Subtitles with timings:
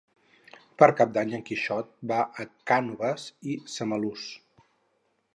[0.83, 4.25] Per Cap d'Any en Quixot va a Cànoves i Samalús.